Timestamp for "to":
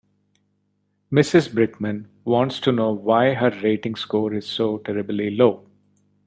2.61-2.71